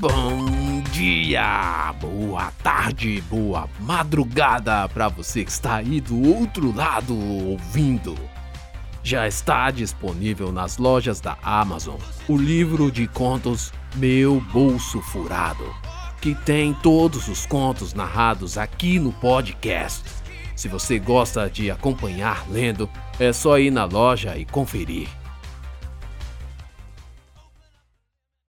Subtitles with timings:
[0.00, 8.16] Bom dia, boa tarde, boa madrugada para você que está aí do outro lado ouvindo.
[9.02, 15.70] Já está disponível nas lojas da Amazon o livro de contos Meu Bolso Furado,
[16.18, 20.02] que tem todos os contos narrados aqui no podcast.
[20.56, 22.88] Se você gosta de acompanhar lendo,
[23.18, 25.19] é só ir na loja e conferir.